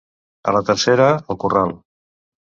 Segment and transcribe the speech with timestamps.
[0.51, 1.75] A la tercera, al corral.